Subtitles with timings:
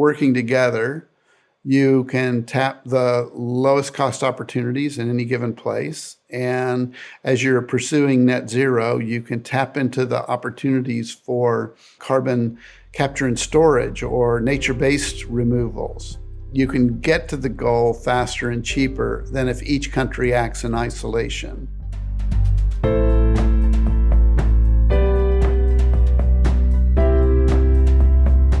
[0.00, 1.06] working together,
[1.62, 6.16] you can tap the lowest cost opportunities in any given place.
[6.30, 12.58] And as you're pursuing net zero, you can tap into the opportunities for carbon
[12.92, 16.16] capture and storage or nature based removals.
[16.50, 20.74] You can get to the goal faster and cheaper than if each country acts in
[20.74, 21.68] isolation.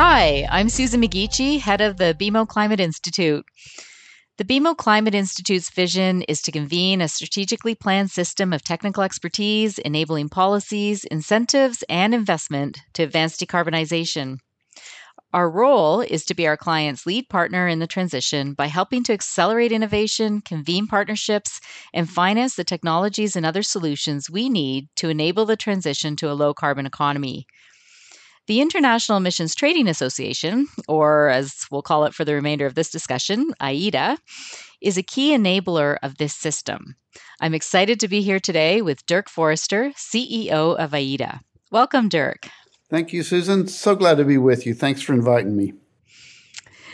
[0.00, 3.44] Hi, I'm Susan McGeachy, head of the BMO Climate Institute.
[4.36, 9.76] The BMO Climate Institute's vision is to convene a strategically planned system of technical expertise,
[9.80, 14.38] enabling policies, incentives, and investment to advance decarbonization.
[15.32, 19.12] Our role is to be our client's lead partner in the transition by helping to
[19.12, 21.60] accelerate innovation, convene partnerships,
[21.92, 26.38] and finance the technologies and other solutions we need to enable the transition to a
[26.38, 27.48] low carbon economy.
[28.48, 32.88] The International Emissions Trading Association, or as we'll call it for the remainder of this
[32.88, 34.16] discussion, IETA,
[34.80, 36.96] is a key enabler of this system.
[37.42, 41.40] I'm excited to be here today with Dirk Forrister, CEO of IETA.
[41.70, 42.48] Welcome, Dirk.
[42.88, 43.68] Thank you, Susan.
[43.68, 44.72] So glad to be with you.
[44.72, 45.74] Thanks for inviting me.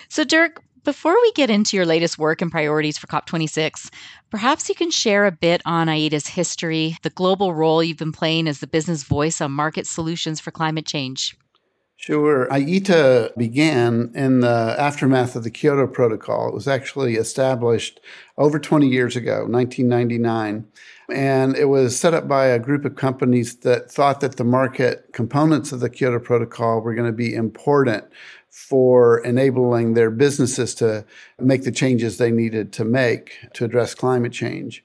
[0.09, 3.91] So, Dirk, before we get into your latest work and priorities for COP26,
[4.29, 8.49] perhaps you can share a bit on IETA's history, the global role you've been playing
[8.49, 11.37] as the business voice on market solutions for climate change.
[12.07, 12.47] Sure.
[12.51, 16.49] IETA began in the aftermath of the Kyoto Protocol.
[16.49, 17.99] It was actually established
[18.37, 20.67] over 20 years ago, 1999.
[21.09, 25.15] And it was set up by a group of companies that thought that the market
[25.15, 28.05] components of the Kyoto Protocol were going to be important
[28.51, 31.07] for enabling their businesses to
[31.39, 34.85] make the changes they needed to make to address climate change.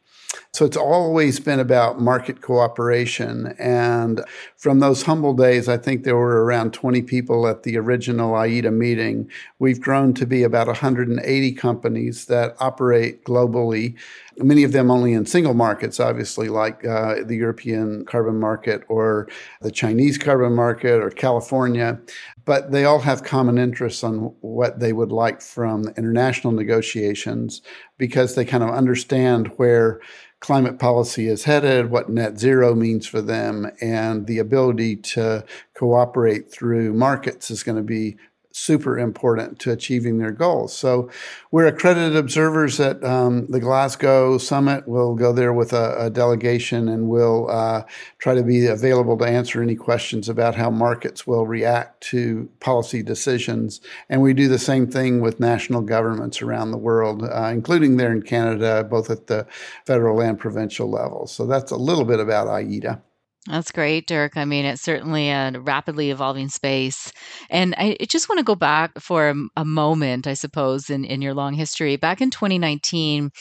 [0.52, 3.56] So it's always been about market cooperation.
[3.60, 4.22] And
[4.58, 8.74] from those humble days, I think there were around 20 people at the original IETA
[8.74, 9.30] meeting.
[9.60, 13.96] We've grown to be about 180 companies that operate globally,
[14.40, 19.28] many of them only in single markets, obviously, like uh, the European carbon market or
[19.62, 22.00] the Chinese carbon market or California.
[22.46, 27.62] But they all have common interests on what they would like from international negotiations
[27.98, 30.00] because they kind of understand where
[30.40, 36.52] climate policy is headed, what net zero means for them, and the ability to cooperate
[36.52, 38.18] through markets is going to be
[38.52, 40.76] super important to achieving their goals.
[40.76, 41.10] So
[41.52, 44.88] we're accredited observers at um, the Glasgow Summit.
[44.88, 47.84] We'll go there with a, a delegation and we'll uh,
[48.18, 53.04] try to be available to answer any questions about how markets will react to policy
[53.04, 53.82] decisions.
[54.10, 58.12] And we do the same thing with national governments around the world, uh, including there
[58.12, 59.46] in Canada, both at the
[59.86, 61.28] federal and provincial level.
[61.28, 63.02] So that's a little bit about IETA.
[63.48, 64.36] That's great, Dirk.
[64.36, 67.12] I mean, it's certainly a rapidly evolving space.
[67.50, 71.34] And I just want to go back for a, moment, I suppose, in, in your
[71.34, 71.96] long history.
[71.96, 73.32] Back in 2019,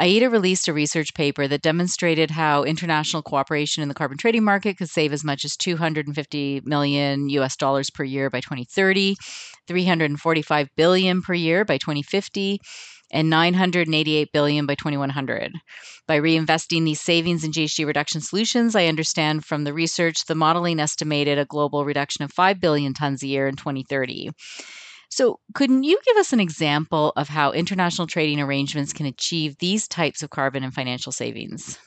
[0.00, 4.78] IETA released a research paper that demonstrated how international cooperation in the carbon trading market
[4.78, 9.14] could save as much as 250 million US dollars per year by 2030,
[9.68, 12.58] 345 billion per year by 2050,
[13.10, 15.52] and 988 billion by 2100.
[16.06, 20.80] By reinvesting these savings in GHG reduction solutions, I understand from the research the modeling
[20.80, 24.30] estimated a global reduction of 5 billion tons a year in 2030.
[25.08, 29.86] So, couldn't you give us an example of how international trading arrangements can achieve these
[29.86, 31.78] types of carbon and financial savings?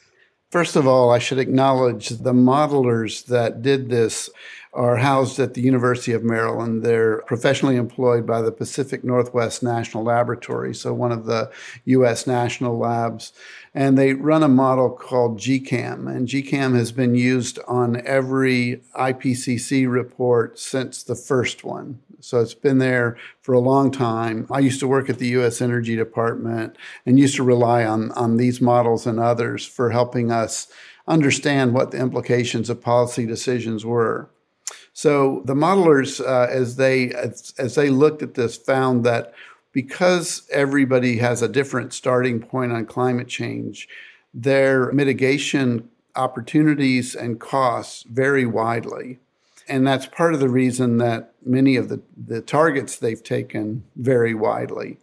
[0.49, 4.29] First of all, I should acknowledge the modelers that did this
[4.77, 6.83] are housed at the University of Maryland.
[6.83, 11.51] They're professionally employed by the Pacific Northwest National Laboratory, so one of the
[11.85, 12.27] U.S.
[12.27, 13.33] national labs.
[13.73, 19.89] And they run a model called GCAM, and GCAM has been used on every IPCC
[19.89, 21.99] report since the first one.
[22.19, 24.45] So it's been there for a long time.
[24.51, 25.59] I used to work at the U.S.
[25.59, 30.67] Energy Department and used to rely on, on these models and others for helping us
[31.07, 34.29] understand what the implications of policy decisions were.
[34.97, 39.31] So the modelers, uh, as they as, as they looked at this, found that
[39.71, 43.87] because everybody has a different starting point on climate change,
[44.33, 49.19] their mitigation opportunities and costs vary widely.
[49.67, 54.33] And that's part of the reason that many of the, the targets they've taken vary
[54.33, 54.97] widely.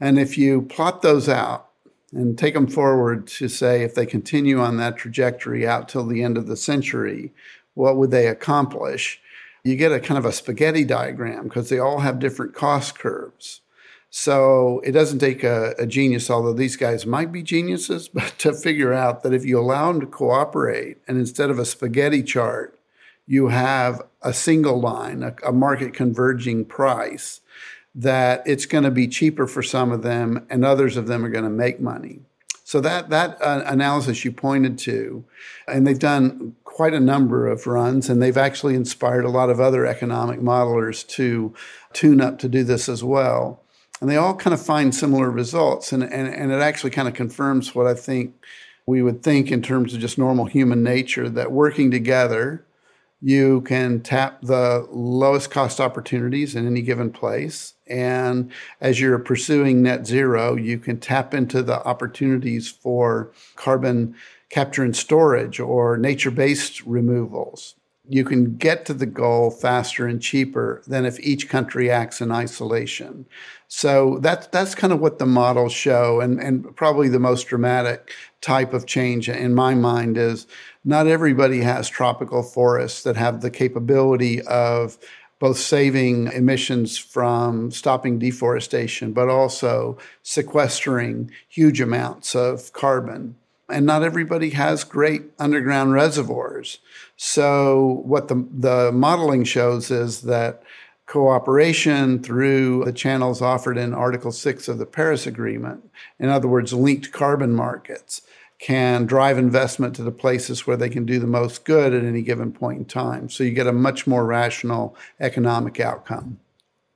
[0.00, 1.68] And if you plot those out
[2.10, 6.22] and take them forward to say if they continue on that trajectory out till the
[6.22, 7.34] end of the century,
[7.74, 9.20] what would they accomplish?
[9.66, 13.62] You get a kind of a spaghetti diagram because they all have different cost curves.
[14.10, 18.52] So it doesn't take a, a, genius, although these guys might be geniuses, but to
[18.52, 22.78] figure out that if you allow them to cooperate and instead of a spaghetti chart,
[23.26, 27.40] you have a single line, a, a market converging price,
[27.92, 31.30] that it's going to be cheaper for some of them and others of them are
[31.30, 32.20] going to make money.
[32.66, 35.24] So that that uh, analysis you pointed to,
[35.68, 39.60] and they've done quite a number of runs, and they've actually inspired a lot of
[39.60, 41.54] other economic modelers to
[41.92, 43.62] tune up to do this as well.
[44.00, 47.14] And they all kind of find similar results, and and, and it actually kind of
[47.14, 48.34] confirms what I think
[48.84, 52.65] we would think in terms of just normal human nature that working together
[53.20, 57.74] you can tap the lowest cost opportunities in any given place.
[57.86, 64.14] And as you're pursuing net zero, you can tap into the opportunities for carbon
[64.50, 67.74] capture and storage or nature based removals.
[68.08, 72.30] You can get to the goal faster and cheaper than if each country acts in
[72.30, 73.26] isolation.
[73.66, 78.12] So that's that's kind of what the models show, and, and probably the most dramatic
[78.40, 80.46] type of change in my mind is
[80.86, 84.96] not everybody has tropical forests that have the capability of
[85.40, 93.34] both saving emissions from stopping deforestation, but also sequestering huge amounts of carbon.
[93.68, 96.78] And not everybody has great underground reservoirs.
[97.16, 100.62] So, what the, the modeling shows is that
[101.06, 106.72] cooperation through the channels offered in Article 6 of the Paris Agreement, in other words,
[106.72, 108.22] linked carbon markets,
[108.58, 112.22] can drive investment to the places where they can do the most good at any
[112.22, 113.28] given point in time.
[113.28, 116.40] So you get a much more rational economic outcome.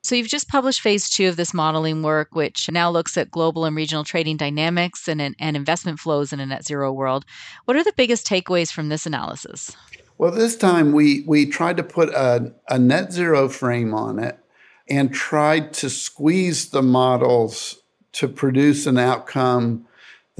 [0.03, 3.67] So, you've just published phase two of this modeling work, which now looks at global
[3.67, 7.27] and regional trading dynamics and, and investment flows in a net zero world.
[7.67, 9.77] What are the biggest takeaways from this analysis?
[10.17, 14.39] Well, this time we, we tried to put a, a net zero frame on it
[14.89, 17.83] and tried to squeeze the models
[18.13, 19.87] to produce an outcome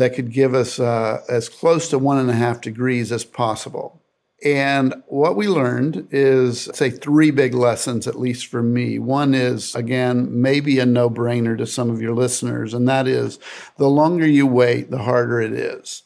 [0.00, 4.00] that could give us uh, as close to one and a half degrees as possible.
[4.43, 8.99] And what we learned is, say, three big lessons, at least for me.
[8.99, 13.38] One is, again, maybe a no brainer to some of your listeners, and that is
[13.76, 16.05] the longer you wait, the harder it is.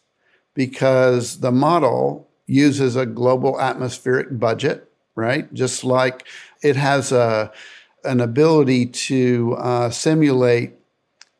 [0.54, 5.52] Because the model uses a global atmospheric budget, right?
[5.54, 6.26] Just like
[6.62, 7.52] it has a,
[8.02, 10.72] an ability to uh, simulate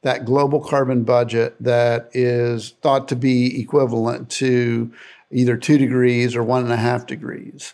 [0.05, 4.93] that global carbon budget that is thought to be equivalent to
[5.31, 7.73] either two degrees or one and a half degrees.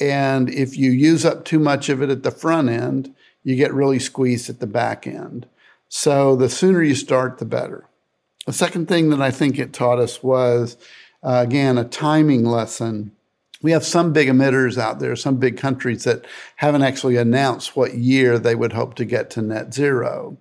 [0.00, 3.14] And if you use up too much of it at the front end,
[3.44, 5.46] you get really squeezed at the back end.
[5.88, 7.86] So the sooner you start, the better.
[8.46, 10.76] The second thing that I think it taught us was,
[11.22, 13.12] uh, again, a timing lesson.
[13.62, 16.24] We have some big emitters out there, some big countries that
[16.56, 20.36] haven't actually announced what year they would hope to get to net zero.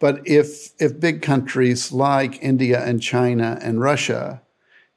[0.00, 4.42] But if, if big countries like India and China and Russia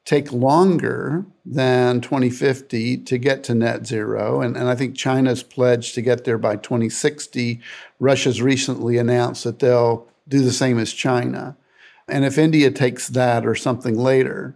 [0.06, 5.94] take longer than 2050 to get to net zero, and, and I think China's pledged
[5.96, 7.60] to get there by 2060,
[8.00, 11.57] Russia's recently announced that they'll do the same as China.
[12.07, 14.56] And if India takes that or something later,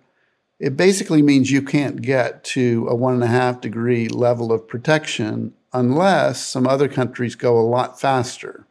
[0.60, 4.68] it basically means you can't get to a one and a half degree level of
[4.68, 8.66] protection unless some other countries go a lot faster.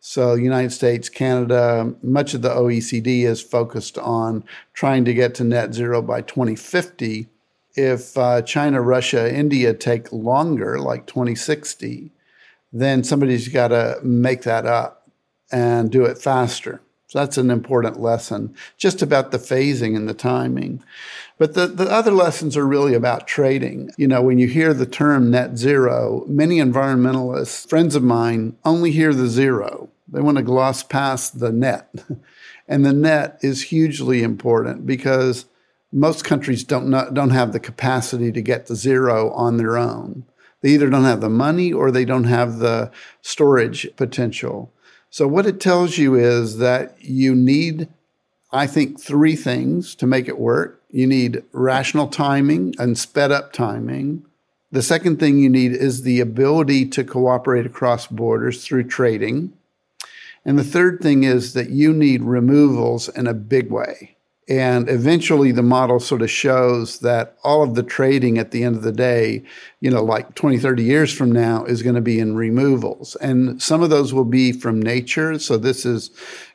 [0.00, 5.44] So, United States, Canada, much of the OECD is focused on trying to get to
[5.44, 7.28] net zero by 2050.
[7.74, 12.12] If uh, China, Russia, India take longer, like 2060,
[12.72, 15.08] then somebody's got to make that up
[15.50, 16.80] and do it faster.
[17.08, 20.82] So that's an important lesson, just about the phasing and the timing.
[21.38, 23.90] But the, the other lessons are really about trading.
[23.96, 28.90] You know, when you hear the term net zero, many environmentalists, friends of mine, only
[28.90, 29.88] hear the zero.
[30.08, 31.94] They want to gloss past the net.
[32.68, 35.46] and the net is hugely important because
[35.92, 40.24] most countries don't, not, don't have the capacity to get to zero on their own.
[40.60, 42.90] They either don't have the money or they don't have the
[43.22, 44.72] storage potential.
[45.16, 47.88] So, what it tells you is that you need,
[48.52, 50.82] I think, three things to make it work.
[50.90, 54.26] You need rational timing and sped up timing.
[54.72, 59.54] The second thing you need is the ability to cooperate across borders through trading.
[60.44, 64.15] And the third thing is that you need removals in a big way.
[64.48, 68.76] And eventually the model sort of shows that all of the trading at the end
[68.76, 69.42] of the day,
[69.80, 73.16] you know, like 20, 30 years from now is going to be in removals.
[73.16, 75.36] And some of those will be from nature.
[75.40, 76.10] So this is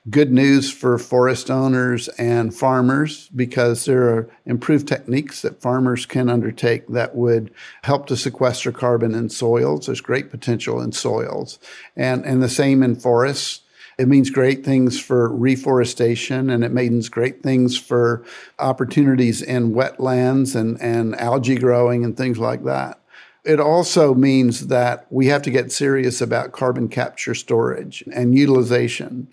[0.10, 6.30] good news for forest owners and farmers because there are improved techniques that farmers can
[6.30, 9.88] undertake that would help to sequester carbon in soils.
[9.88, 11.60] There's great potential in soils.
[11.98, 13.62] And, and the same in forests.
[13.98, 18.24] It means great things for reforestation and it means great things for
[18.60, 23.00] opportunities in wetlands and, and algae growing and things like that.
[23.44, 29.28] It also means that we have to get serious about carbon capture storage and utilization.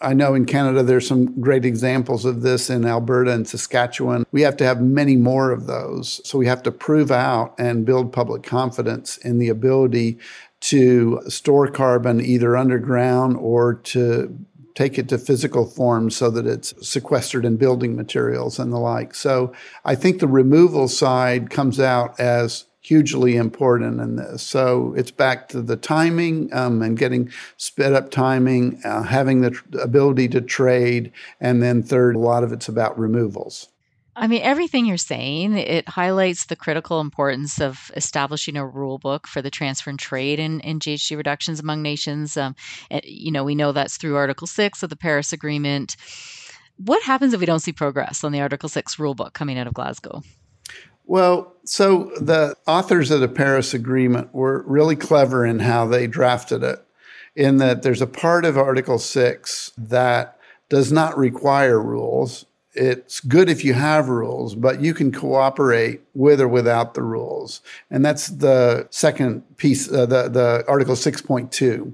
[0.00, 4.26] I know in Canada there's some great examples of this in Alberta and Saskatchewan.
[4.32, 6.20] We have to have many more of those.
[6.28, 10.18] So we have to prove out and build public confidence in the ability
[10.62, 14.38] to store carbon either underground or to
[14.74, 19.14] take it to physical form so that it's sequestered in building materials and the like.
[19.14, 19.52] So
[19.84, 24.42] I think the removal side comes out as hugely important in this.
[24.42, 29.50] So it's back to the timing um, and getting sped up timing, uh, having the
[29.50, 33.68] tr- ability to trade, and then third, a lot of it's about removals.
[34.14, 39.26] I mean, everything you're saying, it highlights the critical importance of establishing a rule book
[39.26, 42.36] for the transfer and trade in, in GHG reductions among nations.
[42.36, 42.54] Um,
[42.90, 45.96] and, you know, we know that's through Article 6 of the Paris Agreement.
[46.76, 49.66] What happens if we don't see progress on the Article 6 rule book coming out
[49.66, 50.22] of Glasgow?
[51.06, 56.62] Well, so the authors of the Paris Agreement were really clever in how they drafted
[56.62, 56.84] it,
[57.34, 60.38] in that there's a part of Article 6 that
[60.68, 66.40] does not require rules it's good if you have rules, but you can cooperate with
[66.40, 67.60] or without the rules.
[67.90, 71.92] And that's the second piece, uh, the, the Article 6.2.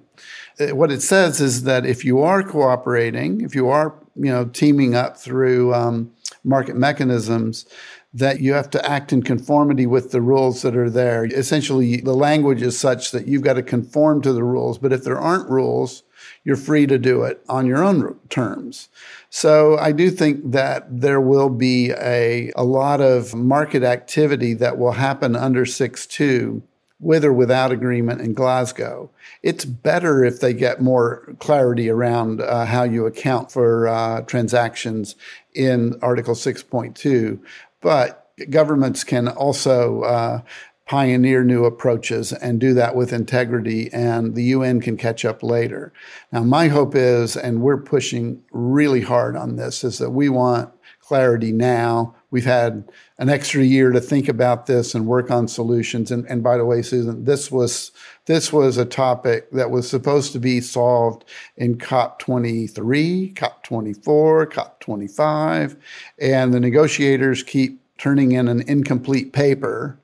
[0.61, 4.45] Uh, what it says is that if you are cooperating, if you are, you know,
[4.47, 6.13] teaming up through um,
[6.45, 7.67] market mechanisms,
[8.15, 11.27] that you have to act in conformity with the rules that are there.
[11.27, 14.79] Essentially, the language is such that you've got to conform to the rules.
[14.79, 16.05] But if there aren't rules,
[16.43, 18.89] you're free to do it on your own terms.
[19.29, 24.79] So I do think that there will be a, a lot of market activity that
[24.79, 26.63] will happen under 6.2
[27.01, 29.11] with or without agreement in Glasgow.
[29.43, 35.15] It's better if they get more clarity around uh, how you account for uh, transactions
[35.55, 37.39] in Article 6.2.
[37.81, 40.41] But governments can also uh,
[40.89, 45.93] pioneer new approaches and do that with integrity, and the UN can catch up later.
[46.33, 50.73] Now, my hope is, and we're pushing really hard on this, is that we want
[51.01, 52.15] clarity now.
[52.31, 56.11] We've had an extra year to think about this and work on solutions.
[56.11, 57.91] And, and by the way, Susan, this was
[58.27, 61.25] this was a topic that was supposed to be solved
[61.57, 65.77] in COP23, COP24, COP25,
[66.19, 69.99] and the negotiators keep turning in an incomplete paper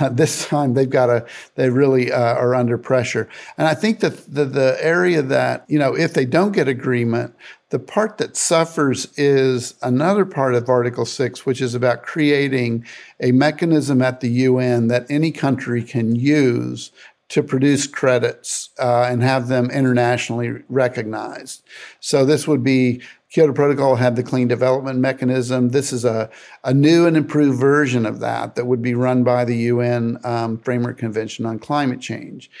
[0.00, 3.28] uh, this time they've got a they really uh, are under pressure.
[3.58, 7.34] And I think that the, the area that, you know, if they don't get agreement,
[7.74, 12.86] the part that suffers is another part of Article 6, which is about creating
[13.18, 16.92] a mechanism at the UN that any country can use
[17.30, 21.64] to produce credits uh, and have them internationally recognized.
[21.98, 25.70] So this would be Kyoto Protocol had the clean development mechanism.
[25.70, 26.30] This is a,
[26.62, 30.58] a new and improved version of that that would be run by the UN um,
[30.58, 32.52] Framework Convention on Climate Change.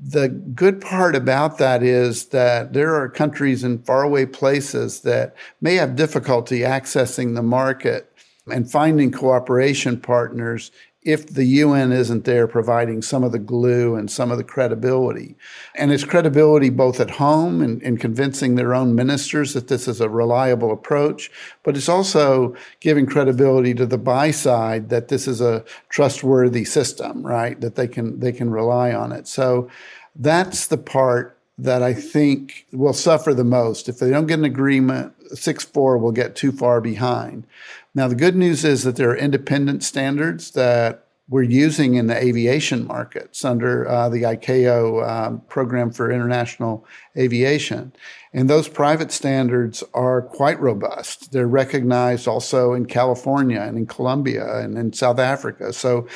[0.00, 5.74] The good part about that is that there are countries in faraway places that may
[5.74, 8.12] have difficulty accessing the market
[8.50, 10.70] and finding cooperation partners
[11.02, 15.36] if the UN isn't there providing some of the glue and some of the credibility.
[15.76, 19.86] And it's credibility both at home and in, in, convincing their own ministers that this
[19.86, 21.30] is a reliable approach,
[21.62, 27.24] but it's also giving credibility to the buy side that this is a trustworthy system,
[27.24, 27.60] right?
[27.60, 29.28] That they can they can rely on it.
[29.28, 29.70] So
[30.16, 33.88] that's the part that I think will suffer the most.
[33.88, 37.46] If they don't get an agreement, 6 4 will get too far behind.
[37.98, 42.16] Now, the good news is that there are independent standards that we're using in the
[42.16, 46.86] aviation markets under uh, the ICAO um, program for international
[47.16, 47.92] aviation.
[48.32, 51.32] And those private standards are quite robust.
[51.32, 55.72] They're recognized also in California and in Colombia and in South Africa.
[55.72, 56.06] So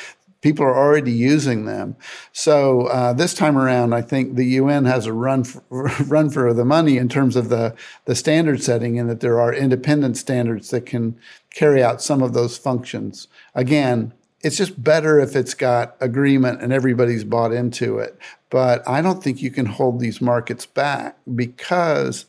[0.43, 1.95] people are already using them.
[2.33, 5.63] So uh, this time around, I think the UN has a run for,
[6.05, 7.73] run for the money in terms of the
[8.05, 11.17] the standard setting, and that there are independent standards that can
[11.49, 13.27] carry out some of those functions.
[13.55, 18.19] Again, it's just better if it's got agreement and everybody's bought into it.
[18.49, 22.25] But I don't think you can hold these markets back because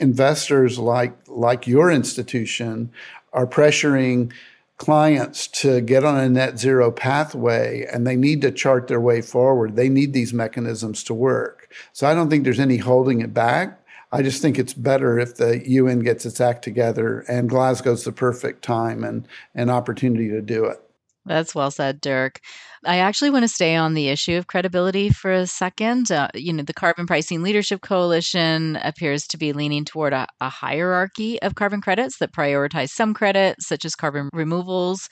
[0.00, 2.90] investors like like your institution
[3.32, 4.32] are pressuring
[4.76, 9.22] clients to get on a net zero pathway and they need to chart their way
[9.22, 9.76] forward.
[9.76, 11.70] They need these mechanisms to work.
[11.92, 13.80] So I don't think there's any holding it back.
[14.12, 18.12] I just think it's better if the UN gets its act together and Glasgow's the
[18.12, 20.80] perfect time and, and opportunity to do it.
[21.24, 22.40] That's well said, Dirk.
[22.86, 26.12] I actually want to stay on the issue of credibility for a second.
[26.12, 30.48] Uh, you know, the Carbon Pricing Leadership Coalition appears to be leaning toward a, a
[30.48, 35.08] hierarchy of carbon credits that prioritize some credits, such as carbon removals,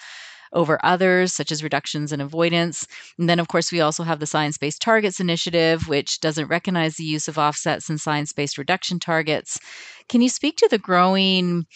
[0.55, 2.87] over others, such as reductions and avoidance.
[3.19, 6.95] And then, of course, we also have the Science Based Targets Initiative, which doesn't recognize
[6.95, 9.59] the use of offsets and science based reduction targets.
[10.09, 11.67] Can you speak to the growing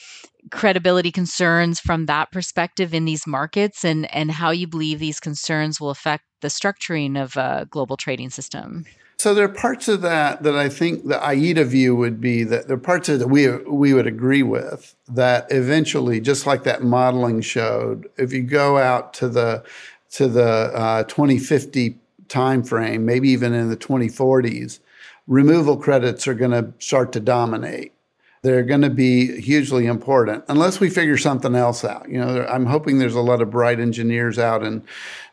[0.51, 5.81] credibility concerns from that perspective in these markets and, and how you believe these concerns
[5.81, 8.85] will affect the structuring of a global trading system?
[9.19, 12.69] So there are parts of that that I think the IETA view would be that
[12.69, 16.85] there are parts of that we we would agree with that eventually, just like that
[16.85, 19.65] modeling showed, if you go out to the
[20.13, 21.99] to the uh, 2050
[22.29, 24.79] timeframe, maybe even in the 2040s,
[25.27, 27.93] removal credits are going to start to dominate
[28.43, 32.09] they're going to be hugely important unless we figure something else out.
[32.09, 34.83] You know, I'm hoping there's a lot of bright engineers out in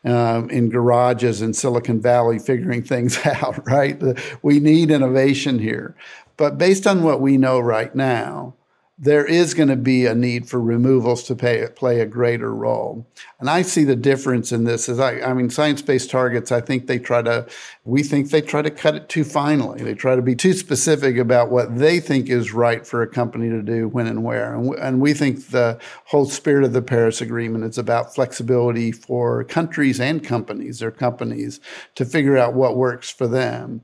[0.04, 3.66] uh, in garages in Silicon Valley figuring things out.
[3.66, 4.00] Right?
[4.42, 5.96] We need innovation here,
[6.36, 8.54] but based on what we know right now,
[8.98, 13.06] there is going to be a need for removals to pay, play a greater role.
[13.38, 16.62] And I see the difference in this as I, I mean, science based targets, I
[16.62, 17.46] think they try to,
[17.84, 19.82] we think they try to cut it too finely.
[19.82, 23.50] They try to be too specific about what they think is right for a company
[23.50, 24.54] to do when and where.
[24.54, 28.92] And, we, and we think the whole spirit of the Paris Agreement is about flexibility
[28.92, 31.60] for countries and companies, their companies,
[31.96, 33.82] to figure out what works for them.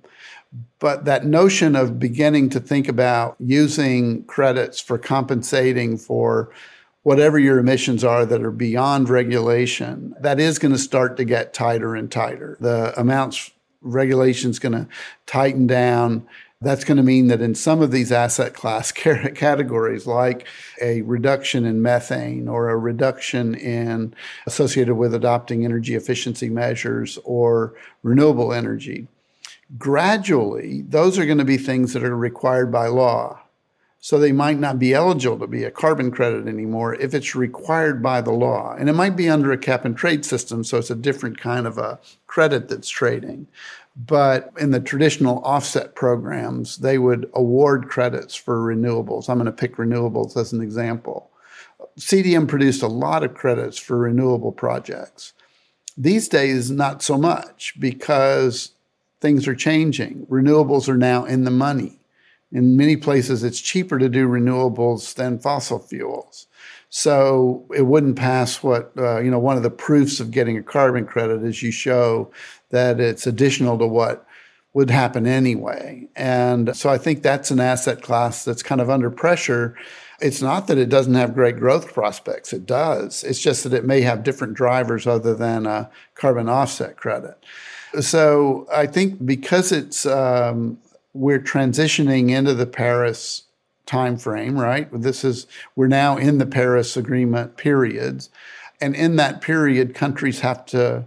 [0.78, 6.50] But that notion of beginning to think about using credits for compensating for
[7.02, 11.54] whatever your emissions are that are beyond regulation, that is going to start to get
[11.54, 12.56] tighter and tighter.
[12.60, 14.88] The amounts regulation is going to
[15.26, 16.26] tighten down.
[16.60, 20.46] That's going to mean that in some of these asset class categories, like
[20.80, 24.14] a reduction in methane or a reduction in
[24.46, 27.74] associated with adopting energy efficiency measures or
[28.04, 29.08] renewable energy,
[29.78, 33.40] gradually, those are going to be things that are required by law.
[34.04, 38.02] So they might not be eligible to be a carbon credit anymore if it's required
[38.02, 38.74] by the law.
[38.76, 41.68] And it might be under a cap and trade system, so it's a different kind
[41.68, 43.46] of a credit that's trading.
[43.94, 49.28] But in the traditional offset programs, they would award credits for renewables.
[49.28, 51.30] I'm going to pick renewables as an example.
[51.96, 55.32] CDM produced a lot of credits for renewable projects.
[55.96, 58.71] These days, not so much because
[59.22, 60.26] things are changing.
[60.26, 62.00] Renewables are now in the money.
[62.50, 66.46] In many places, it's cheaper to do renewables than fossil fuels.
[66.90, 70.62] So it wouldn't pass what, uh, you know, one of the proofs of getting a
[70.62, 72.30] carbon credit is you show
[72.68, 74.26] that it's additional to what
[74.74, 76.08] would happen anyway.
[76.16, 79.74] And so I think that's an asset class that's kind of under pressure.
[80.20, 83.24] It's not that it doesn't have great growth prospects, it does.
[83.24, 87.42] It's just that it may have different drivers other than a carbon offset credit.
[88.00, 90.78] So I think because it's um,
[91.14, 93.42] we're transitioning into the Paris
[93.86, 94.88] timeframe, right?
[94.92, 98.30] This is we're now in the Paris Agreement periods,
[98.80, 101.06] and in that period, countries have to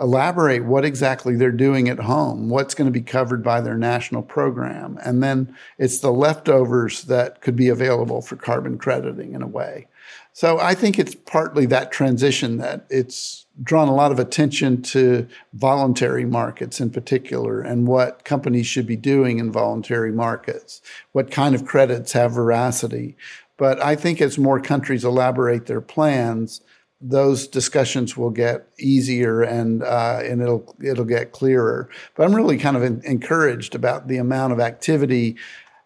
[0.00, 4.22] elaborate what exactly they're doing at home, what's going to be covered by their national
[4.22, 9.46] program, and then it's the leftovers that could be available for carbon crediting in a
[9.46, 9.86] way.
[10.32, 15.28] So I think it's partly that transition that it's drawn a lot of attention to
[15.52, 21.54] voluntary markets in particular and what companies should be doing in voluntary markets, what kind
[21.54, 23.16] of credits have veracity.
[23.56, 26.62] But I think as more countries elaborate their plans,
[27.00, 31.88] those discussions will get easier and uh, and it'll it'll get clearer.
[32.14, 35.36] But I'm really kind of in, encouraged about the amount of activity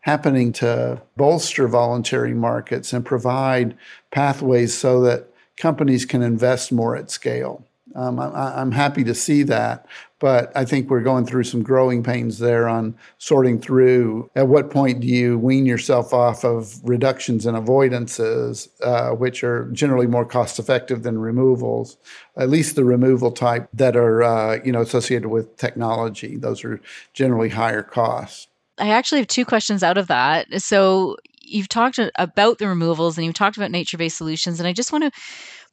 [0.01, 3.77] happening to bolster voluntary markets and provide
[4.11, 7.65] pathways so that companies can invest more at scale.
[7.95, 9.87] Um, I, am happy to see that,
[10.21, 14.71] but I think we're going through some growing pains there on sorting through at what
[14.71, 20.25] point do you wean yourself off of reductions and avoidances, uh, which are generally more
[20.25, 21.97] cost effective than removals,
[22.37, 26.37] at least the removal type that are uh, you know associated with technology.
[26.37, 26.81] Those are
[27.13, 28.49] generally higher costs.
[28.79, 30.47] I actually have two questions out of that.
[30.63, 34.73] So you've talked about the removals and you've talked about nature based solutions, and I
[34.73, 35.11] just want to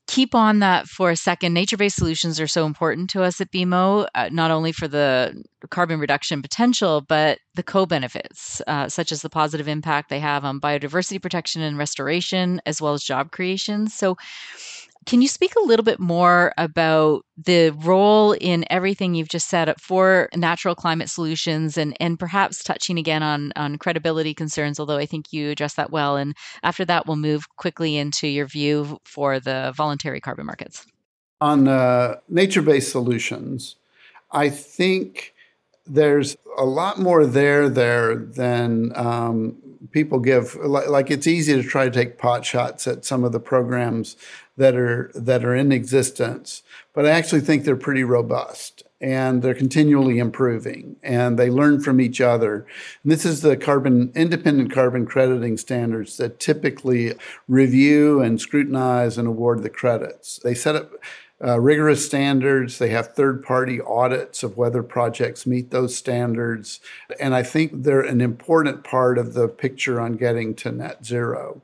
[0.07, 1.53] keep on that for a second.
[1.53, 5.43] Nature based solutions are so important to us at BMO, uh, not only for the
[5.69, 10.45] carbon reduction potential, but the co benefits, uh, such as the positive impact they have
[10.45, 13.87] on biodiversity protection and restoration, as well as job creation.
[13.87, 14.17] So,
[15.05, 19.73] can you speak a little bit more about the role in everything you've just said
[19.79, 25.05] for natural climate solutions and, and perhaps touching again on, on credibility concerns, although I
[25.05, 26.17] think you addressed that well.
[26.17, 30.85] And after that, we'll move quickly into your view for the voluntary carbon markets.
[31.39, 33.75] On uh, nature based solutions,
[34.31, 35.34] I think
[35.87, 39.57] there's a lot more there there than um,
[39.91, 40.55] people give.
[40.55, 44.17] Like, like, it's easy to try to take pot shots at some of the programs
[44.57, 49.53] that are that are in existence, but I actually think they're pretty robust and they're
[49.53, 52.65] continually improving and they learn from each other.
[53.03, 57.13] And this is the carbon independent carbon crediting standards that typically
[57.47, 60.39] review and scrutinize and award the credits.
[60.39, 60.93] They set up
[61.43, 62.77] uh, rigorous standards.
[62.77, 66.79] They have third party audits of whether projects meet those standards.
[67.19, 71.61] And I think they're an important part of the picture on getting to net zero.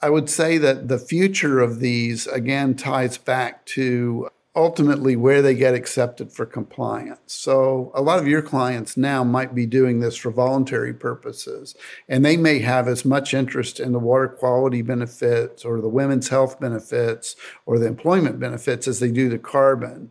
[0.00, 5.54] I would say that the future of these, again, ties back to ultimately where they
[5.54, 7.20] get accepted for compliance.
[7.26, 11.74] So a lot of your clients now might be doing this for voluntary purposes,
[12.06, 16.28] and they may have as much interest in the water quality benefits or the women's
[16.28, 17.34] health benefits
[17.64, 20.10] or the employment benefits as they do the carbon.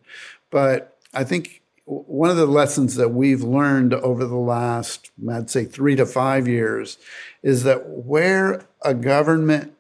[0.49, 5.65] But I think one of the lessons that we've learned over the last, I'd say,
[5.65, 6.97] three to five years
[7.43, 9.73] is that where a government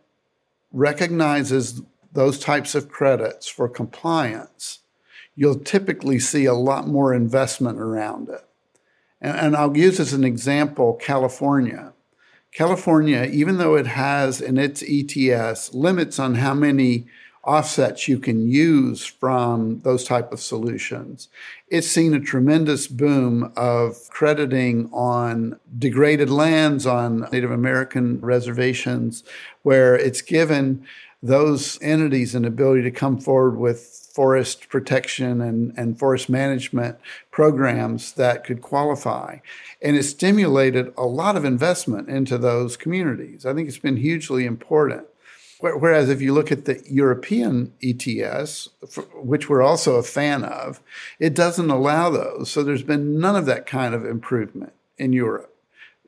[0.71, 4.79] recognizes those types of credits for compliance,
[5.35, 8.45] you'll typically see a lot more investment around it.
[9.21, 11.93] And, and, I'll use as an example California.
[12.51, 17.05] California, even though it has in its ETS limits on how many
[17.43, 21.29] offsets you can use from those type of solutions,
[21.69, 29.23] it's seen a tremendous boom of crediting on degraded lands, on Native American reservations,
[29.63, 30.85] where it's given
[31.21, 36.97] those entities an ability to come forward with forest protection and, and forest management
[37.31, 39.37] programs that could qualify.
[39.81, 43.45] And it stimulated a lot of investment into those communities.
[43.45, 45.07] I think it's been hugely important.
[45.59, 48.69] Whereas if you look at the European ETS,
[49.13, 50.81] which we're also a fan of,
[51.19, 52.49] it doesn't allow those.
[52.49, 55.50] So there's been none of that kind of improvement in Europe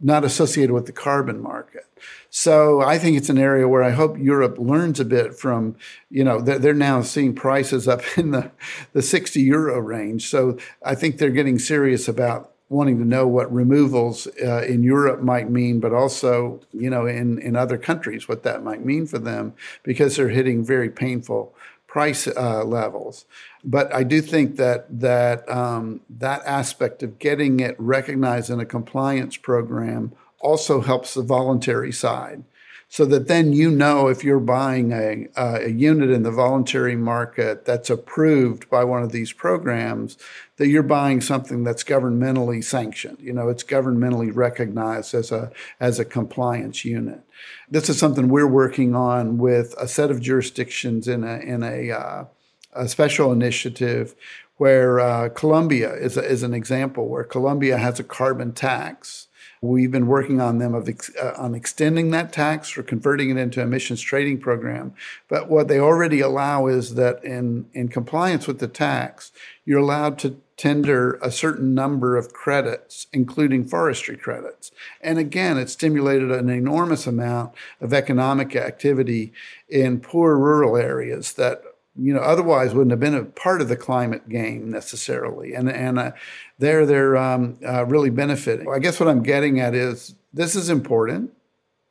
[0.03, 1.85] not associated with the carbon market.
[2.29, 5.75] So I think it's an area where I hope Europe learns a bit from,
[6.09, 8.51] you know, they're, now seeing prices up in the,
[8.91, 10.29] the 60 euro range.
[10.29, 15.21] So I think they're getting serious about wanting to know what removals uh, in Europe
[15.21, 19.19] might mean, but also, you know, in, in other countries, what that might mean for
[19.19, 21.53] them because they're hitting very painful
[21.93, 23.25] price uh, levels.
[23.63, 28.65] But I do think that that um, that aspect of getting it recognized in a
[28.65, 32.45] compliance program also helps the voluntary side
[32.93, 37.65] so that then you know if you're buying a, a unit in the voluntary market
[37.65, 40.15] that's approved by one of these programs,
[40.57, 43.17] that you're buying something that's governmentally sanctioned.
[43.19, 47.21] You know, it's governmentally recognized as a as a compliance unit.
[47.67, 51.89] This is something we're working on with a set of jurisdictions in a in a,
[51.89, 52.25] uh,
[52.73, 54.13] a special initiative
[54.57, 59.29] where uh, Colombia is, is an example where Colombia has a carbon tax
[59.63, 63.37] We've been working on them of ex, uh, on extending that tax or converting it
[63.37, 64.93] into emissions trading program.
[65.29, 69.31] But what they already allow is that in in compliance with the tax,
[69.63, 74.71] you're allowed to tender a certain number of credits, including forestry credits.
[74.99, 79.31] And again, it stimulated an enormous amount of economic activity
[79.69, 81.63] in poor rural areas that
[81.95, 85.53] you know otherwise wouldn't have been a part of the climate game necessarily.
[85.53, 86.11] And and uh,
[86.59, 88.67] they're they're um, uh, really benefiting.
[88.69, 91.31] I guess what i'm getting at is this is important.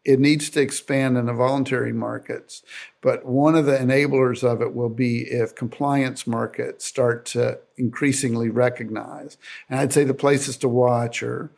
[0.04, 2.62] It needs to expand in the voluntary markets
[3.02, 8.48] but one of the enablers of it will be if compliance markets start to increasingly
[8.48, 9.36] recognize.
[9.68, 11.50] And i'd say the places to watch are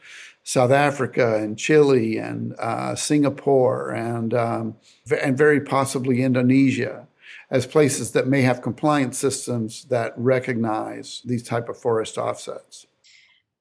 [0.42, 4.76] South Africa and Chile and uh, Singapore and um,
[5.22, 7.06] and very possibly Indonesia
[7.50, 12.86] as places that may have compliance systems that recognize these type of forest offsets.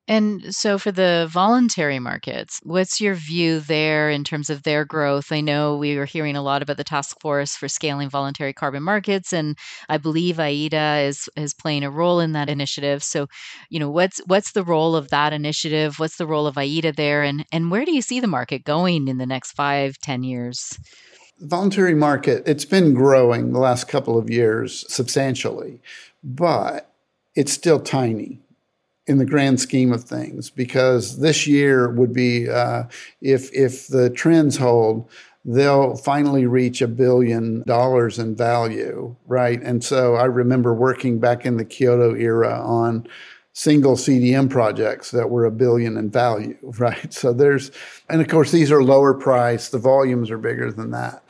[0.05, 5.31] And so for the voluntary markets, what's your view there in terms of their growth?
[5.31, 8.83] I know we were hearing a lot about the task force for scaling voluntary carbon
[8.83, 13.01] markets and I believe IETA is is playing a role in that initiative.
[13.01, 13.27] So,
[13.69, 15.99] you know, what's what's the role of that initiative?
[15.99, 19.07] What's the role of IETA there and and where do you see the market going
[19.07, 20.77] in the next five, ten years?
[21.43, 25.81] Voluntary market, it's been growing the last couple of years substantially,
[26.23, 26.89] but
[27.35, 28.39] it's still tiny
[29.05, 32.83] in the grand scheme of things because this year would be uh,
[33.21, 35.09] if if the trends hold
[35.45, 39.61] they'll finally reach a billion dollars in value right?
[39.61, 43.05] And so i remember working back in the kyoto era on
[43.53, 47.13] single CDM projects that were a billion in value, right?
[47.13, 47.71] So there's,
[48.09, 51.23] and of course, these are lower price, the volumes are bigger than that.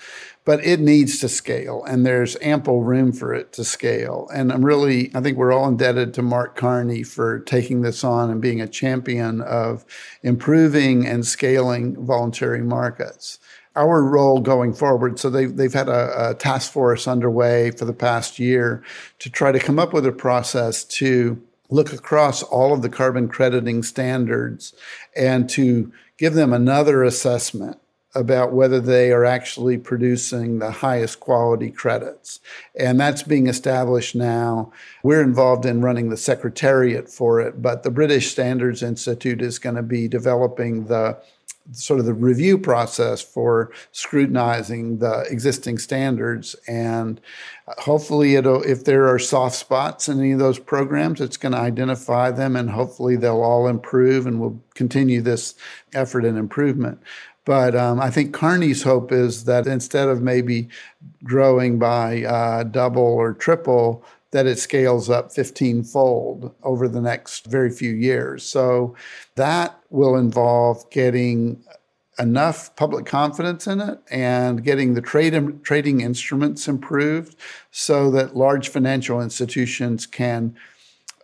[0.45, 4.29] But it needs to scale, and there's ample room for it to scale.
[4.33, 8.29] And I'm really, I think we're all indebted to Mark Carney for taking this on
[8.29, 9.85] and being a champion of
[10.21, 13.39] improving and scaling voluntary markets
[13.75, 15.17] our role going forward.
[15.17, 18.83] So they've, they've had a, a, task force underway for the past year
[19.17, 23.27] to try to come up with a process to look across all of the carbon
[23.27, 24.73] crediting standards
[25.15, 27.79] and to give them another assessment
[28.15, 32.39] about whether they are actually producing the highest quality credits.
[32.79, 34.71] And that's being established now.
[35.01, 39.75] We're involved in running the secretariat for it, but the British Standards Institute is going
[39.75, 41.17] to be developing the
[41.71, 46.55] sort of the review process for scrutinizing the existing standards.
[46.67, 47.21] And
[47.67, 51.57] hopefully it'll if there are soft spots in any of those programs it's going to
[51.57, 55.55] identify them and hopefully they'll all improve and we'll continue this
[55.93, 56.99] effort and improvement.
[57.45, 60.69] But um, I think Carney's hope is that instead of maybe
[61.23, 67.45] growing by uh, double or triple, that it scales up 15 fold over the next
[67.45, 68.43] very few years.
[68.43, 68.95] So
[69.35, 71.63] that will involve getting
[72.19, 77.35] enough public confidence in it and getting the trade trading instruments improved
[77.71, 80.55] so that large financial institutions can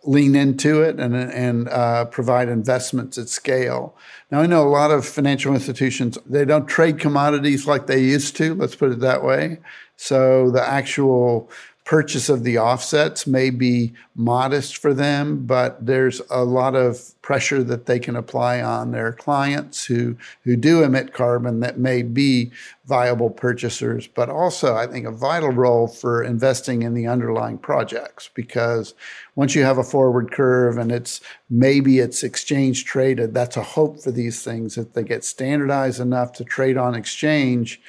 [0.04, 3.94] lean into it and, and uh, provide investments at scale.
[4.30, 8.36] Now, I know a lot of financial institutions, they don't trade commodities like they used
[8.36, 9.58] to, let's put it that way.
[9.96, 11.50] So the actual
[11.90, 17.64] purchase of the offsets may be modest for them, but there's a lot of pressure
[17.64, 22.48] that they can apply on their clients who, who do emit carbon that may be
[22.86, 28.30] viable purchasers, but also I think a vital role for investing in the underlying projects
[28.34, 28.94] because
[29.34, 34.00] once you have a forward curve and it's maybe it's exchange traded, that's a hope
[34.00, 34.78] for these things.
[34.78, 37.80] If they get standardized enough to trade on exchange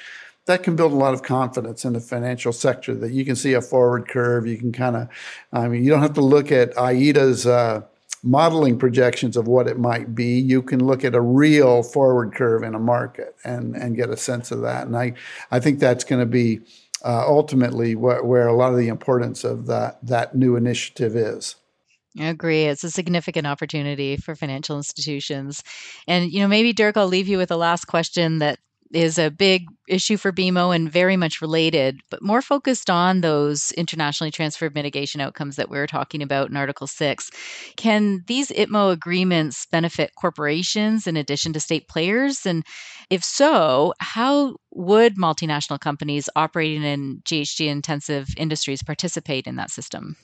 [0.46, 3.52] that can build a lot of confidence in the financial sector that you can see
[3.52, 4.46] a forward curve.
[4.46, 5.08] You can kind of,
[5.52, 7.82] I mean, you don't have to look at IETA's uh,
[8.24, 10.38] modeling projections of what it might be.
[10.38, 14.16] You can look at a real forward curve in a market and, and get a
[14.16, 14.86] sense of that.
[14.86, 15.14] And I,
[15.50, 16.60] I think that's going to be
[17.04, 21.56] uh, ultimately wh- where a lot of the importance of that, that new initiative is.
[22.18, 22.64] I agree.
[22.64, 25.62] It's a significant opportunity for financial institutions.
[26.06, 28.58] And, you know, maybe Dirk, I'll leave you with a last question that
[28.92, 33.72] is a big issue for BMO and very much related, but more focused on those
[33.72, 37.30] internationally transferred mitigation outcomes that we were talking about in Article 6.
[37.76, 42.46] Can these ITMO agreements benefit corporations in addition to state players?
[42.46, 42.64] And
[43.10, 50.16] if so, how would multinational companies operating in GHG intensive industries participate in that system?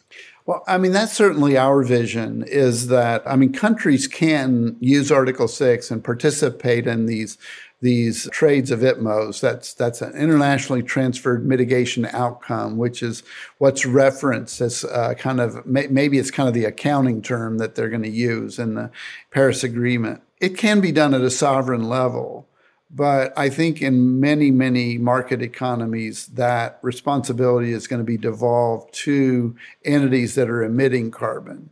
[0.47, 5.49] Well, I mean, that's certainly our vision is that, I mean, countries can use Article
[5.49, 7.37] 6 and participate in these
[7.81, 9.41] these trades of ITMOs.
[9.41, 13.23] That's that's an internationally transferred mitigation outcome, which is
[13.59, 17.89] what's referenced as uh, kind of maybe it's kind of the accounting term that they're
[17.89, 18.91] going to use in the
[19.31, 20.23] Paris Agreement.
[20.41, 22.49] It can be done at a sovereign level,
[22.91, 28.93] but I think in many many market economies that responsibility is going to be devolved
[29.05, 31.71] to entities that are emitting carbon.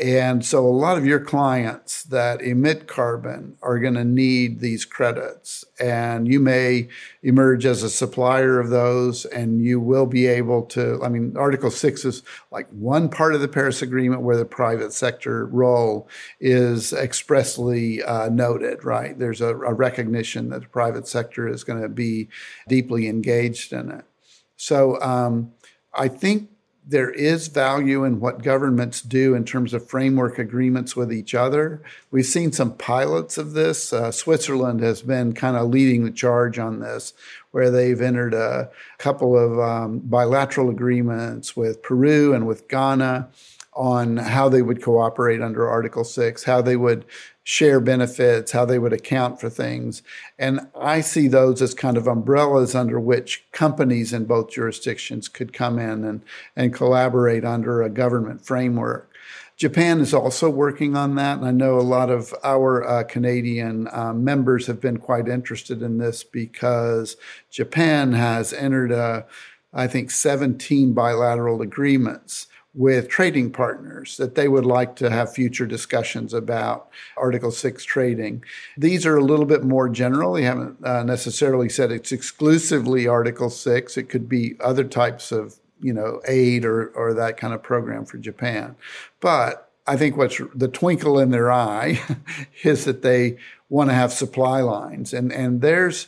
[0.00, 4.86] And so a lot of your clients that emit carbon are going to need these
[4.86, 5.66] credits.
[5.78, 6.88] And you may
[7.22, 10.98] emerge as a supplier of those, and you will be able to.
[11.04, 14.94] I mean, Article 6 is like one part of the Paris Agreement where the private
[14.94, 16.08] sector role
[16.40, 19.18] is expressly uh, noted, right?
[19.18, 22.30] There's a, a recognition that the private sector is going to be
[22.66, 24.06] deeply engaged in it.
[24.56, 25.52] So um,
[25.92, 26.48] I think
[26.84, 31.80] there is value in what governments do in terms of framework agreements with each other.
[32.10, 33.92] We've seen some pilots of this.
[33.92, 37.12] Uh, Switzerland has been kind of leading the charge on this,
[37.52, 43.28] where they've entered a couple of um, bilateral agreements with Peru and with Ghana
[43.74, 47.04] on how they would cooperate under Article 6, how they would
[47.44, 50.02] share benefits, how they would account for things.
[50.38, 55.52] And I see those as kind of umbrellas under which companies in both jurisdictions could
[55.52, 56.22] come in and,
[56.54, 59.12] and collaborate under a government framework.
[59.56, 61.38] Japan is also working on that.
[61.38, 65.82] And I know a lot of our uh, Canadian uh, members have been quite interested
[65.82, 67.16] in this because
[67.50, 69.26] Japan has entered, a,
[69.72, 75.66] I think, 17 bilateral agreements with trading partners that they would like to have future
[75.66, 78.42] discussions about Article 6 trading.
[78.78, 80.32] These are a little bit more general.
[80.32, 83.98] They haven't uh, necessarily said it's exclusively Article 6.
[83.98, 88.06] It could be other types of you know aid or, or that kind of program
[88.06, 88.76] for Japan.
[89.20, 92.00] But I think what's the twinkle in their eye
[92.62, 93.36] is that they
[93.68, 95.12] want to have supply lines.
[95.12, 96.06] And, and theirs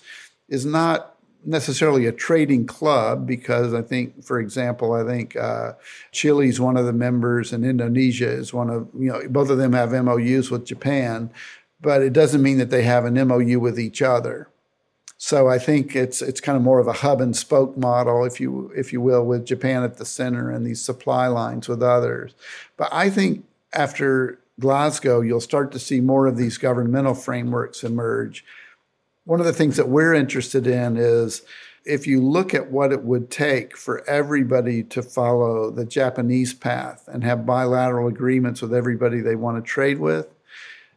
[0.49, 1.14] is not
[1.47, 5.73] necessarily a trading club because I think, for example, I think uh,
[6.13, 9.59] Chile is one of the members and Indonesia is one of, you know, both of
[9.59, 11.31] them have MOUs with Japan,
[11.81, 14.49] but it doesn't mean that they have an MOU with each other.
[15.17, 18.41] So I think it's it's kind of more of a hub and spoke model, if
[18.41, 22.35] you if you will, with Japan at the center and these supply lines with others.
[22.77, 28.45] But I think after Glasgow, you'll start to see more of these governmental frameworks emerge
[29.25, 31.43] one of the things that we're interested in is
[31.85, 37.09] if you look at what it would take for everybody to follow the Japanese path
[37.13, 40.29] and have bilateral agreements with everybody they want to trade with,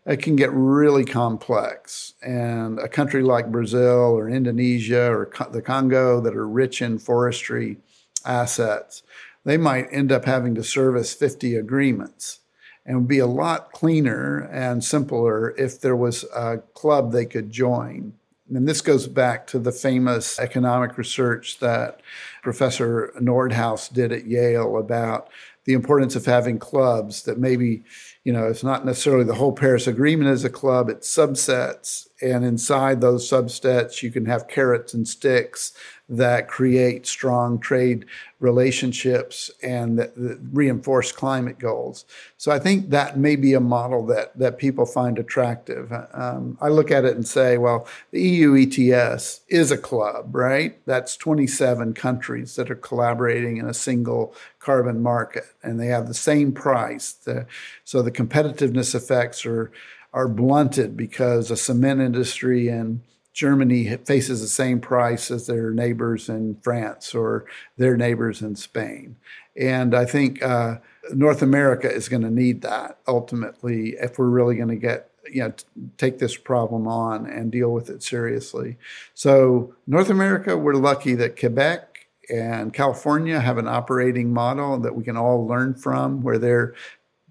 [0.06, 2.14] it can get really complex.
[2.22, 7.78] And a country like Brazil or Indonesia or the Congo that are rich in forestry
[8.26, 9.04] assets,
[9.44, 12.40] they might end up having to service 50 agreements
[12.88, 17.52] and would be a lot cleaner and simpler if there was a club they could
[17.52, 18.14] join.
[18.50, 22.00] And this goes back to the famous economic research that
[22.42, 25.28] Professor Nordhaus did at Yale about
[25.66, 27.84] the importance of having clubs that maybe,
[28.28, 32.10] you know, it's not necessarily the whole Paris Agreement as a club, it's subsets.
[32.22, 35.72] And inside those subsets, you can have carrots and sticks
[36.10, 38.06] that create strong trade
[38.40, 42.06] relationships and that, that, reinforce climate goals.
[42.38, 45.92] So I think that may be a model that that people find attractive.
[46.14, 50.80] Um, I look at it and say, well, the EU ETS is a club, right?
[50.86, 56.14] That's 27 countries that are collaborating in a single carbon market, and they have the
[56.14, 57.12] same price.
[57.14, 57.48] The,
[57.84, 59.72] so the competitiveness effects are
[60.14, 63.02] are blunted because a cement industry in
[63.34, 67.46] Germany faces the same price as their neighbors in France or
[67.78, 69.16] their neighbors in Spain.
[69.56, 70.78] And I think uh,
[71.14, 75.44] North America is going to need that ultimately if we're really going to get you
[75.44, 75.54] know
[75.98, 78.78] take this problem on and deal with it seriously.
[79.14, 85.04] So North America, we're lucky that Quebec and California have an operating model that we
[85.04, 86.74] can all learn from, where they're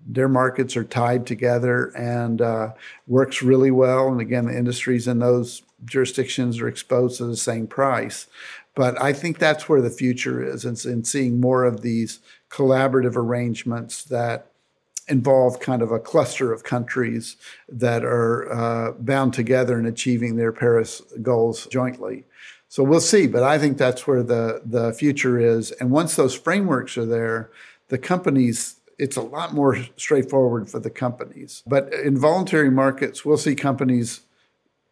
[0.07, 2.73] their markets are tied together and uh,
[3.07, 4.09] works really well.
[4.09, 8.27] And again, the industries in those jurisdictions are exposed to the same price.
[8.75, 13.17] But I think that's where the future is, in, in seeing more of these collaborative
[13.17, 14.47] arrangements that
[15.09, 17.37] involve kind of a cluster of countries
[17.69, 22.25] that are uh, bound together in achieving their Paris goals jointly.
[22.69, 25.71] So we'll see, but I think that's where the the future is.
[25.73, 27.51] And once those frameworks are there,
[27.89, 31.63] the companies it's a lot more straightforward for the companies.
[31.67, 34.23] But in voluntary markets, we'll see companies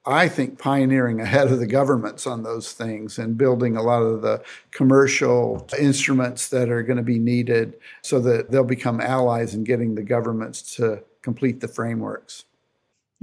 [0.06, 4.20] I think pioneering ahead of the governments on those things and building a lot of
[4.20, 9.64] the commercial instruments that are going to be needed so that they'll become allies in
[9.64, 12.44] getting the governments to complete the frameworks.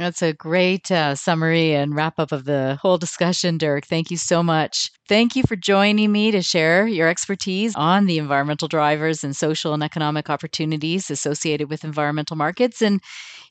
[0.01, 3.85] That's a great uh, summary and wrap up of the whole discussion, Dirk.
[3.85, 4.89] Thank you so much.
[5.07, 9.75] Thank you for joining me to share your expertise on the environmental drivers and social
[9.75, 12.81] and economic opportunities associated with environmental markets.
[12.81, 12.99] And,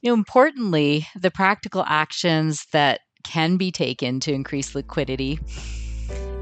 [0.03, 5.39] you know, importantly, the practical actions that can be taken to increase liquidity.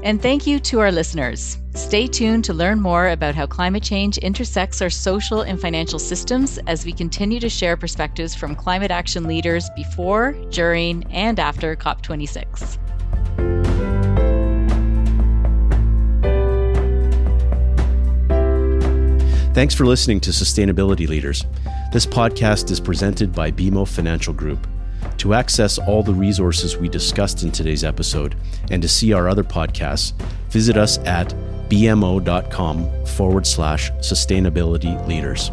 [0.01, 1.57] And thank you to our listeners.
[1.75, 6.57] Stay tuned to learn more about how climate change intersects our social and financial systems
[6.67, 12.77] as we continue to share perspectives from climate action leaders before, during, and after COP26.
[19.53, 21.43] Thanks for listening to Sustainability Leaders.
[21.91, 24.65] This podcast is presented by BMO Financial Group.
[25.19, 28.35] To access all the resources we discussed in today's episode
[28.71, 30.13] and to see our other podcasts,
[30.49, 31.27] visit us at
[31.69, 35.51] bmo.com forward slash sustainability leaders.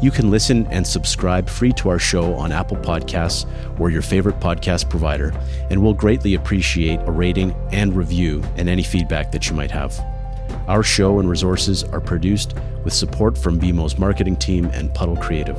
[0.00, 3.48] You can listen and subscribe free to our show on Apple Podcasts
[3.80, 5.32] or your favorite podcast provider,
[5.70, 9.98] and we'll greatly appreciate a rating and review and any feedback that you might have.
[10.68, 12.54] Our show and resources are produced
[12.84, 15.58] with support from BMO's marketing team and Puddle Creative.